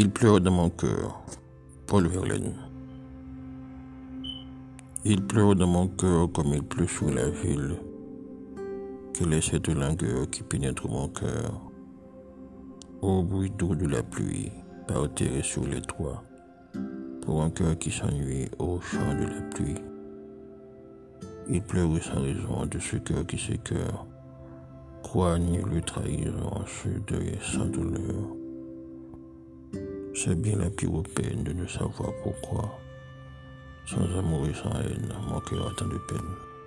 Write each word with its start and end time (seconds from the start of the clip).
Il 0.00 0.10
pleure 0.10 0.40
dans 0.40 0.52
mon 0.52 0.70
cœur. 0.70 1.20
Paul 1.88 2.06
Verlaine. 2.06 2.54
Il 5.04 5.26
pleure 5.26 5.56
dans 5.56 5.66
mon 5.66 5.88
cœur 5.88 6.30
comme 6.30 6.54
il 6.54 6.62
pleut 6.62 6.86
sous 6.86 7.08
la 7.08 7.28
ville. 7.28 7.74
Quelle 9.12 9.32
est 9.32 9.40
cette 9.40 9.66
langueur 9.66 10.30
qui 10.30 10.44
pénètre 10.44 10.88
mon 10.88 11.08
cœur? 11.08 11.60
Au 13.02 13.24
bruit 13.24 13.50
doux 13.50 13.74
de 13.74 13.88
la 13.88 14.04
pluie, 14.04 14.52
par 14.86 15.12
terre 15.14 15.44
sur 15.44 15.66
les 15.66 15.80
toits, 15.80 16.22
pour 17.22 17.42
un 17.42 17.50
cœur 17.50 17.76
qui 17.76 17.90
s'ennuie 17.90 18.48
au 18.60 18.80
chant 18.80 19.14
de 19.18 19.24
la 19.24 19.42
pluie. 19.50 19.82
Il 21.50 21.60
pleure 21.60 22.00
sans 22.00 22.22
raison 22.22 22.66
de 22.66 22.78
ce 22.78 22.98
cœur 22.98 23.26
qui 23.26 23.36
s'écœure, 23.36 24.06
croit 25.02 25.40
ni 25.40 25.58
le 25.58 25.80
trahir 25.80 26.32
en 26.52 26.64
ce 26.66 26.88
deuil 27.12 27.36
sans 27.42 27.66
douleur. 27.66 28.38
C'est 30.20 30.34
bien 30.34 30.56
la 30.56 30.68
pire 30.68 31.00
peine 31.14 31.44
de 31.44 31.52
ne 31.52 31.64
savoir 31.68 32.10
pourquoi. 32.24 32.76
Sans 33.86 34.18
amour 34.18 34.48
et 34.48 34.54
sans 34.54 34.74
haine, 34.80 35.14
mon 35.28 35.38
cœur 35.38 35.68
a 35.68 35.74
tant 35.76 35.86
de 35.86 35.98
peine. 36.08 36.57